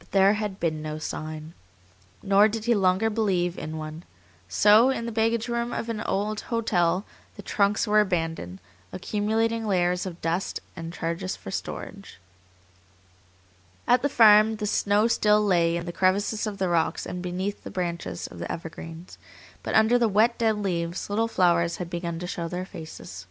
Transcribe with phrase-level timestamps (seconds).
[0.00, 1.54] But there had been no sign.
[2.24, 4.02] Nor did he longer believe in one.
[4.48, 7.04] So in the baggage room of an hotel
[7.36, 8.58] the trunks were abandoned,
[8.92, 12.18] accumulating layers of dust and charges for storage.
[13.86, 17.62] At the farm the snow still lay in the crevices of the rocks and beneath
[17.62, 19.18] the branches of the evergreens,
[19.62, 23.28] but under the wet, dead leaves little flowers had begun to show their faces.